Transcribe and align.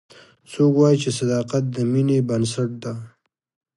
څوک 0.51 0.73
وایي 0.77 0.97
چې 1.03 1.09
صداقت 1.19 1.63
د 1.75 1.77
مینې 1.91 2.19
بنسټ 2.29 2.69
ده 2.83 2.93